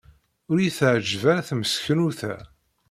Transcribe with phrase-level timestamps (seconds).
[0.49, 2.35] Ur iyi-teɛjib ara temseknewt-a.